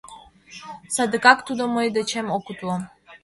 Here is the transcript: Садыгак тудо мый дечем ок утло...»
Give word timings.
Садыгак 0.95 1.39
тудо 1.47 1.63
мый 1.75 1.87
дечем 1.95 2.27
ок 2.35 2.45
утло...» 2.51 2.75